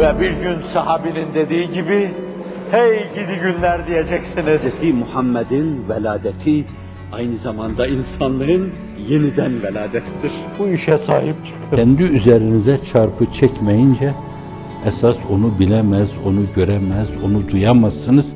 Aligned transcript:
Ve 0.00 0.20
bir 0.20 0.30
gün 0.30 0.62
sahabinin 0.62 1.34
dediği 1.34 1.72
gibi, 1.72 2.10
hey 2.70 2.98
gidi 3.14 3.40
günler 3.42 3.86
diyeceksiniz. 3.86 4.80
Hz. 4.80 4.94
Muhammed'in 4.94 5.88
veladeti 5.88 6.64
aynı 7.12 7.38
zamanda 7.38 7.86
insanlığın 7.86 8.72
yeniden 9.08 9.62
veladettir. 9.62 10.32
Bu 10.58 10.68
işe 10.68 10.98
sahip 10.98 11.34
çıkın. 11.46 11.76
Kendi 11.76 12.02
üzerinize 12.02 12.80
çarpı 12.92 13.26
çekmeyince 13.40 14.12
esas 14.86 15.16
onu 15.30 15.58
bilemez, 15.58 16.08
onu 16.26 16.40
göremez, 16.56 17.08
onu 17.24 17.48
duyamazsınız. 17.48 18.26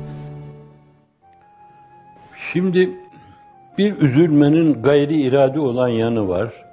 Şimdi 2.53 2.89
bir 3.77 3.97
üzülmenin 3.97 4.81
gayri 4.81 5.21
irade 5.21 5.59
olan 5.59 5.89
yanı 5.89 6.27
var. 6.27 6.64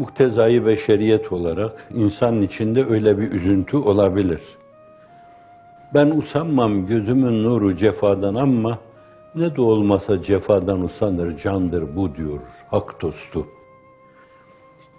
Muktezai 0.00 0.66
beşeriyet 0.66 1.32
olarak 1.32 1.86
insanın 1.94 2.42
içinde 2.42 2.84
öyle 2.84 3.18
bir 3.18 3.30
üzüntü 3.32 3.76
olabilir. 3.76 4.40
Ben 5.94 6.10
usanmam 6.10 6.86
gözümün 6.86 7.44
nuru 7.44 7.76
cefadan 7.76 8.34
ama 8.34 8.78
ne 9.34 9.56
de 9.56 9.60
olmasa 9.60 10.22
cefadan 10.22 10.84
usanır 10.84 11.38
candır 11.38 11.96
bu 11.96 12.14
diyor 12.14 12.40
hak 12.70 13.02
dostu. 13.02 13.46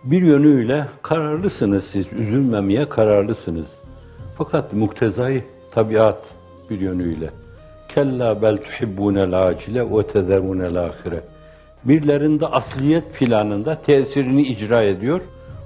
Bir 0.04 0.22
yönüyle 0.22 0.88
kararlısınız 1.02 1.84
siz, 1.94 2.14
üzülmemeye 2.14 2.90
kararlısınız. 2.90 3.68
Fakat 4.38 4.74
muktezai 4.74 5.44
tabiat 5.72 6.24
bir 6.70 6.80
yönüyle. 6.80 7.30
Kella 7.96 8.42
bel 8.42 8.58
tuhibbunel 8.58 9.48
acile 9.48 9.92
ve 9.92 10.08
tezerunel 10.08 10.86
ahire. 10.86 11.24
Birilerinde 11.84 12.48
asliyet 12.48 13.14
planında 13.14 13.82
tesirini 13.82 14.42
icra 14.42 14.84
ediyor. 14.84 15.22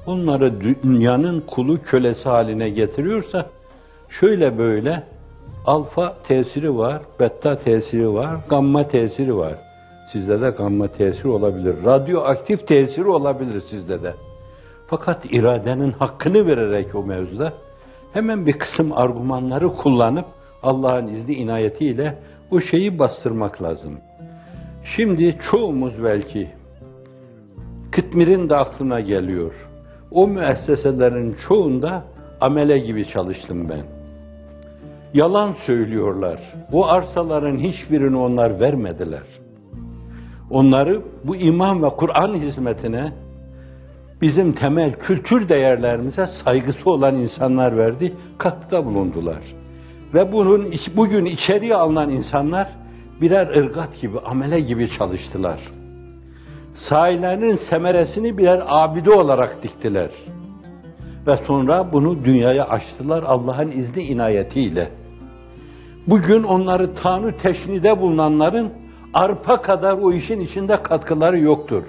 Onları 0.06 0.62
dünyanın 0.62 1.40
kulu 1.40 1.82
kölesi 1.82 2.30
haline 2.30 2.70
getiriyorsa 2.70 3.46
şöyle 4.20 4.58
böyle 4.58 5.04
alfa 5.66 6.18
tesiri 6.28 6.78
var, 6.78 7.02
beta 7.20 7.56
tesiri 7.56 8.14
var, 8.14 8.38
gamma 8.50 8.88
tesiri 8.88 9.38
var. 9.38 9.56
Sizde 10.12 10.42
de 10.42 10.50
gamma 10.50 10.88
tesiri 10.88 11.28
olabilir. 11.28 11.76
Radyoaktif 11.86 12.68
tesiri 12.68 13.08
olabilir 13.08 13.64
sizde 13.70 14.04
de. 14.04 14.14
Fakat 14.88 15.26
iradenin 15.26 15.92
hakkını 15.92 16.48
vererek 16.48 16.96
o 16.96 17.04
mevzuda 17.04 17.54
hemen 18.14 18.46
bir 18.46 18.54
kısım 18.54 18.92
argümanları 18.94 19.68
kullanıp 19.68 20.26
Allah'ın 20.64 21.08
izni 21.08 21.34
inayetiyle 21.34 22.18
o 22.52 22.62
şeyi 22.62 23.00
bastırmak 23.00 23.62
lazım. 23.62 23.98
Şimdi 24.86 25.38
çoğumuz 25.52 26.04
belki 26.04 26.50
Kıtmir'in 27.92 28.50
de 28.50 28.56
aklına 28.56 29.00
geliyor. 29.00 29.54
O 30.12 30.28
müesseselerin 30.28 31.36
çoğunda 31.48 32.04
amele 32.42 32.78
gibi 32.80 33.08
çalıştım 33.10 33.70
ben. 33.70 33.84
Yalan 35.14 35.56
söylüyorlar. 35.66 36.40
O 36.72 36.88
arsaların 36.88 37.58
hiçbirini 37.58 38.18
onlar 38.18 38.60
vermediler. 38.60 39.24
Onları 40.50 41.02
bu 41.24 41.36
iman 41.36 41.84
ve 41.84 41.90
Kur'an 41.90 42.36
hizmetine 42.36 43.12
bizim 44.22 44.54
temel 44.54 44.94
kültür 44.94 45.50
değerlerimize 45.50 46.30
saygısı 46.46 46.90
olan 46.90 47.16
insanlar 47.16 47.78
verdi, 47.78 48.14
katkıda 48.38 48.86
bulundular. 48.86 49.42
Ve 50.14 50.32
bunun 50.32 50.74
bugün 50.96 51.26
içeriye 51.26 51.76
alınan 51.76 52.10
insanlar 52.10 52.68
birer 53.22 53.48
ırgat 53.48 54.02
gibi, 54.02 54.20
amele 54.20 54.60
gibi 54.60 54.90
çalıştılar. 54.98 55.60
Sahilerinin 56.90 57.60
semeresini 57.70 58.38
birer 58.38 58.62
abide 58.68 59.12
olarak 59.12 59.64
diktiler. 59.64 60.10
Ve 61.28 61.38
sonra 61.48 61.92
bunu 61.92 62.26
dünyaya 62.26 62.68
açtılar 62.68 63.24
Allah'ın 63.24 63.72
izni 63.72 64.04
inayetiyle. 64.04 64.92
Bugün 66.08 66.44
onları 66.44 66.96
Tanrı 66.96 67.38
teşnide 67.38 68.02
bulunanların 68.02 68.72
arpa 69.14 69.62
kadar 69.62 69.94
o 69.94 70.12
işin 70.12 70.40
içinde 70.40 70.82
katkıları 70.82 71.40
yoktur. 71.40 71.84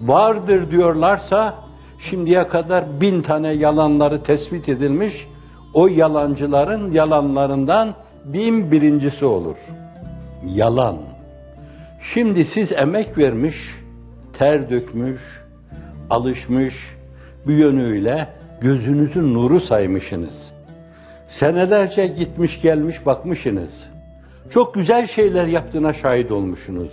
Vardır 0.00 0.70
diyorlarsa 0.70 1.54
şimdiye 2.10 2.48
kadar 2.48 3.00
bin 3.00 3.22
tane 3.22 3.52
yalanları 3.52 4.22
tespit 4.22 4.68
edilmiş, 4.68 5.14
o 5.74 5.86
yalancıların 5.86 6.92
yalanlarından 6.92 7.94
bin 8.24 8.70
birincisi 8.72 9.24
olur. 9.24 9.56
Yalan. 10.46 10.96
Şimdi 12.14 12.48
siz 12.54 12.72
emek 12.72 13.18
vermiş, 13.18 13.56
ter 14.38 14.70
dökmüş, 14.70 15.20
alışmış, 16.10 16.74
bir 17.46 17.56
yönüyle 17.56 18.28
gözünüzün 18.60 19.34
nuru 19.34 19.60
saymışsınız. 19.60 20.52
Senelerce 21.40 22.06
gitmiş 22.06 22.60
gelmiş 22.62 23.06
bakmışsınız. 23.06 23.70
Çok 24.54 24.74
güzel 24.74 25.08
şeyler 25.14 25.46
yaptığına 25.46 25.94
şahit 25.94 26.32
olmuşsunuz. 26.32 26.90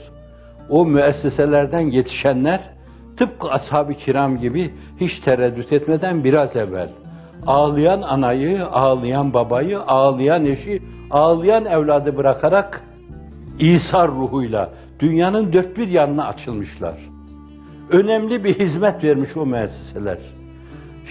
O 0.70 0.86
müesseselerden 0.86 1.80
yetişenler 1.92 2.62
tıpkı 3.18 3.50
ashab-ı 3.50 3.94
kiram 3.94 4.38
gibi 4.38 4.70
hiç 5.00 5.20
tereddüt 5.20 5.74
etmeden 5.74 6.24
biraz 6.24 6.56
evvel 6.56 6.90
ağlayan 7.48 8.02
anayı, 8.02 8.66
ağlayan 8.66 9.34
babayı, 9.34 9.80
ağlayan 9.80 10.46
eşi, 10.46 10.82
ağlayan 11.12 11.66
evladı 11.66 12.18
bırakarak 12.18 12.82
İsa 13.60 14.08
ruhuyla 14.08 14.70
dünyanın 15.00 15.54
dört 15.54 15.78
bir 15.78 15.88
yanına 15.88 16.28
açılmışlar. 16.28 16.98
Önemli 17.92 18.44
bir 18.44 18.60
hizmet 18.60 19.04
vermiş 19.04 19.38
o 19.38 19.46
müesseseler. 19.46 20.18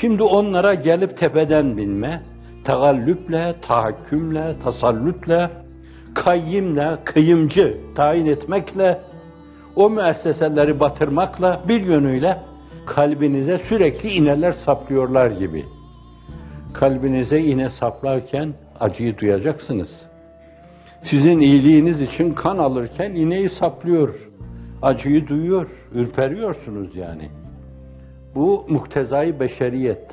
Şimdi 0.00 0.22
onlara 0.22 0.74
gelip 0.74 1.18
tepeden 1.18 1.76
binme, 1.76 2.22
tagallüple, 2.64 3.54
tahakkümle, 3.62 4.56
tasallütle, 4.64 5.50
kayyimle, 6.14 6.98
kıyımcı 7.04 7.76
tayin 7.96 8.26
etmekle, 8.26 9.00
o 9.76 9.90
müesseseleri 9.90 10.80
batırmakla 10.80 11.60
bir 11.68 11.80
yönüyle 11.80 12.38
kalbinize 12.86 13.60
sürekli 13.68 14.08
ineler 14.10 14.54
saplıyorlar 14.66 15.30
gibi. 15.30 15.64
Kalbinize 16.74 17.40
iğne 17.40 17.70
saplarken 17.70 18.54
acıyı 18.80 19.18
duyacaksınız. 19.18 19.88
Sizin 21.10 21.40
iyiliğiniz 21.40 22.00
için 22.00 22.34
kan 22.34 22.58
alırken 22.58 23.14
iğneyi 23.14 23.50
saplıyor. 23.50 24.14
Acıyı 24.82 25.28
duyuyor, 25.28 25.70
ürperiyorsunuz 25.94 26.96
yani. 26.96 27.28
Bu 28.34 28.64
muktezai 28.68 29.40
beşeriyet. 29.40 30.10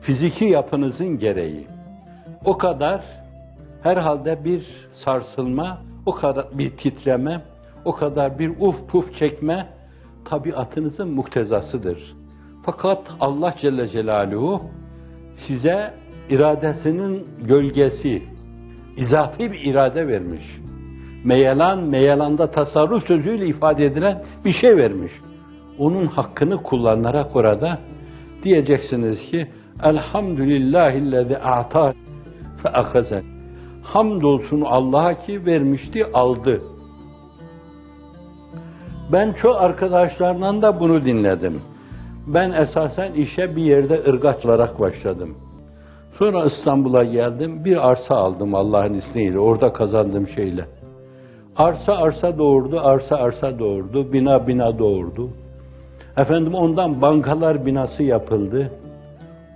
Fiziki 0.00 0.44
yapınızın 0.44 1.18
gereği. 1.18 1.66
O 2.44 2.58
kadar 2.58 3.04
herhalde 3.82 4.44
bir 4.44 4.66
sarsılma, 5.04 5.82
o 6.06 6.12
kadar 6.12 6.58
bir 6.58 6.70
titreme, 6.70 7.42
o 7.84 7.92
kadar 7.92 8.38
bir 8.38 8.48
uf 8.60 8.88
puf 8.88 9.18
çekme 9.18 9.66
tabiatınızın 10.24 11.08
muktezasıdır. 11.08 12.16
Fakat 12.62 13.02
Allah 13.20 13.54
Celle 13.60 13.88
Celaluhu 13.88 14.62
size 15.46 15.94
iradesinin 16.30 17.26
gölgesi, 17.42 18.22
izafi 18.96 19.52
bir 19.52 19.60
irade 19.60 20.08
vermiş. 20.08 20.44
Meyelan, 21.24 21.78
meyelanda 21.78 22.50
tasarruf 22.50 23.06
sözüyle 23.06 23.46
ifade 23.46 23.84
edilen 23.84 24.22
bir 24.44 24.52
şey 24.52 24.76
vermiş. 24.76 25.12
Onun 25.78 26.06
hakkını 26.06 26.56
kullanarak 26.56 27.36
orada 27.36 27.78
diyeceksiniz 28.42 29.18
ki 29.30 29.46
Elhamdülillahillezî 29.82 31.38
a'ta 31.38 31.92
fe 32.62 32.68
ahazen. 32.68 33.24
Hamdolsun 33.82 34.60
Allah'a 34.60 35.14
ki 35.26 35.46
vermişti, 35.46 36.04
aldı. 36.14 36.60
Ben 39.12 39.32
çok 39.42 39.56
arkadaşlarından 39.56 40.62
da 40.62 40.80
bunu 40.80 41.04
dinledim. 41.04 41.60
Ben 42.26 42.52
esasen 42.52 43.12
işe 43.12 43.56
bir 43.56 43.62
yerde 43.62 44.02
ırgaç 44.08 44.44
olarak 44.44 44.80
başladım. 44.80 45.34
Sonra 46.18 46.44
İstanbul'a 46.44 47.04
geldim, 47.04 47.64
bir 47.64 47.90
arsa 47.90 48.14
aldım 48.14 48.54
Allah'ın 48.54 48.94
izniyle, 48.94 49.38
orada 49.38 49.72
kazandığım 49.72 50.28
şeyle. 50.28 50.64
Arsa 51.56 51.92
arsa 51.92 52.38
doğurdu, 52.38 52.80
arsa 52.80 53.16
arsa 53.16 53.58
doğurdu, 53.58 54.12
bina 54.12 54.46
bina 54.46 54.78
doğurdu. 54.78 55.30
Efendim 56.16 56.54
ondan 56.54 57.02
bankalar 57.02 57.66
binası 57.66 58.02
yapıldı. 58.02 58.70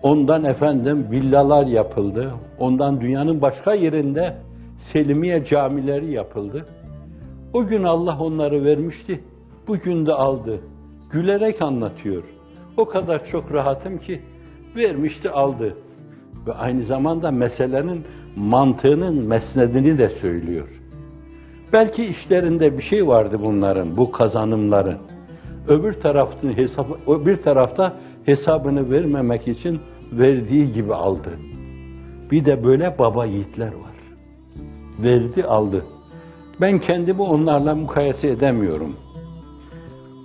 Ondan 0.03 0.45
efendim 0.45 1.07
villalar 1.11 1.67
yapıldı. 1.67 2.31
Ondan 2.59 3.01
dünyanın 3.01 3.43
başka 3.43 3.75
yerinde 3.75 4.37
Selimiye 4.93 5.45
camileri 5.45 6.13
yapıldı. 6.13 6.67
O 7.53 7.67
gün 7.67 7.85
Allah 7.85 8.19
onları 8.21 8.65
vermişti. 8.65 9.21
Bugün 9.69 10.07
de 10.07 10.13
aldı. 10.13 10.61
Gülerek 11.11 11.63
anlatıyor. 11.63 12.23
O 12.77 12.85
kadar 12.85 13.27
çok 13.27 13.53
rahatım 13.53 13.99
ki 13.99 14.23
vermişti 14.77 15.31
aldı. 15.31 15.77
Ve 16.47 16.53
aynı 16.53 16.85
zamanda 16.85 17.31
meselenin 17.31 18.05
mantığının 18.37 19.27
mesnedini 19.27 19.99
de 19.99 20.09
söylüyor. 20.09 20.69
Belki 21.73 22.05
işlerinde 22.05 22.79
bir 22.79 22.83
şey 22.83 23.07
vardı 23.07 23.39
bunların, 23.43 23.97
bu 23.97 24.13
kazanımların. 24.13 24.99
Öbür 25.69 25.93
tarafın 25.93 26.57
hesabı, 26.57 27.27
bir 27.27 27.37
tarafta 27.37 27.97
hesabını 28.27 28.91
vermemek 28.91 29.49
için 29.49 29.81
verdiği 30.13 30.73
gibi 30.73 30.95
aldı. 30.95 31.31
Bir 32.31 32.45
de 32.45 32.65
böyle 32.65 32.99
baba 32.99 33.27
yiğitler 33.27 33.67
var. 33.67 33.97
Verdi 35.03 35.45
aldı. 35.45 35.85
Ben 36.61 36.79
kendimi 36.79 37.23
onlarla 37.23 37.75
mukayese 37.75 38.29
edemiyorum. 38.29 38.97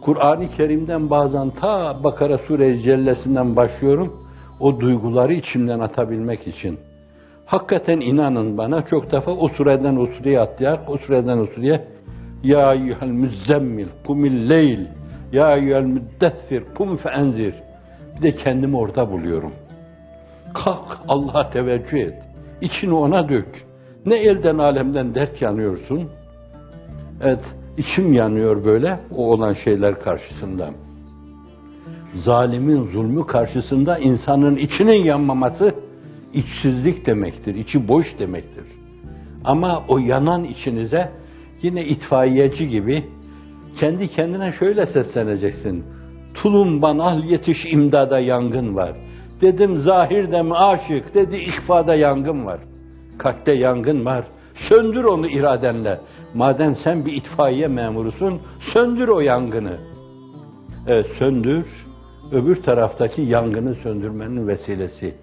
Kur'an-ı 0.01 0.49
Kerim'den 0.57 1.09
bazen 1.09 1.49
ta 1.49 2.03
Bakara 2.03 2.37
Sure-i 2.37 2.83
Cellesi'nden 2.83 3.55
başlıyorum. 3.55 4.24
O 4.59 4.79
duyguları 4.79 5.33
içimden 5.33 5.79
atabilmek 5.79 6.47
için. 6.47 6.79
Hakikaten 7.45 7.99
inanın 7.99 8.57
bana 8.57 8.85
çok 8.85 9.11
defa 9.11 9.31
o 9.31 9.47
sureden 9.49 9.95
o 9.95 10.07
sureye 10.07 10.39
atlayarak 10.39 10.89
o 10.89 10.97
sureden 10.97 11.37
o 11.37 11.45
sureye 11.45 11.87
Ya 12.43 12.73
eyyuhel 12.73 13.07
müzzemmil 13.07 13.87
kumil 14.07 14.49
leyl 14.49 14.79
Ya 15.31 15.57
eyyuhel 15.57 15.83
müddessir 15.83 16.63
kum 16.77 16.97
fe 16.97 17.09
Bir 18.17 18.21
de 18.21 18.35
kendimi 18.35 18.77
orada 18.77 19.11
buluyorum. 19.11 19.51
Kalk 20.53 20.99
Allah'a 21.07 21.49
teveccüh 21.49 21.97
et. 21.97 22.13
İçini 22.61 22.93
ona 22.93 23.29
dök. 23.29 23.65
Ne 24.05 24.15
elden 24.15 24.57
alemden 24.57 25.15
dert 25.15 25.41
yanıyorsun. 25.41 26.09
Evet, 27.21 27.43
içim 27.77 28.13
yanıyor 28.13 28.65
böyle 28.65 28.99
o 29.17 29.31
olan 29.31 29.53
şeyler 29.63 29.99
karşısında. 29.99 30.69
Zalimin 32.23 32.91
zulmü 32.91 33.27
karşısında 33.27 33.97
insanın 33.97 34.55
içinin 34.55 35.03
yanmaması 35.03 35.75
içsizlik 36.33 37.05
demektir, 37.05 37.55
içi 37.55 37.87
boş 37.87 38.05
demektir. 38.19 38.65
Ama 39.43 39.83
o 39.87 39.97
yanan 39.97 40.43
içinize 40.43 41.11
yine 41.61 41.85
itfaiyeci 41.85 42.69
gibi 42.69 43.05
kendi 43.79 44.07
kendine 44.07 44.53
şöyle 44.59 44.85
sesleneceksin. 44.85 45.83
Tulumban 46.33 46.97
al 46.97 47.23
yetiş 47.23 47.65
imdada 47.65 48.19
yangın 48.19 48.75
var. 48.75 48.91
Dedim 49.41 49.77
zahirde 49.77 50.41
mi 50.41 50.53
aşık, 50.53 51.15
dedi 51.15 51.35
ihfada 51.35 51.95
yangın 51.95 52.45
var. 52.45 52.59
Kalpte 53.17 53.53
yangın 53.53 54.05
var. 54.05 54.25
Söndür 54.55 55.03
onu 55.03 55.27
iradenle. 55.27 55.99
Madem 56.33 56.75
sen 56.83 57.05
bir 57.05 57.13
itfaiye 57.13 57.67
memurusun, 57.67 58.39
söndür 58.73 59.07
o 59.07 59.19
yangını. 59.19 59.77
Evet, 60.87 61.05
söndür. 61.19 61.84
Öbür 62.31 62.63
taraftaki 62.63 63.21
yangını 63.21 63.75
söndürmenin 63.75 64.47
vesilesi. 64.47 65.15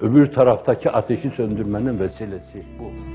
Öbür 0.00 0.32
taraftaki 0.32 0.90
ateşi 0.90 1.30
söndürmenin 1.30 2.00
vesilesi 2.00 2.62
bu. 2.78 3.13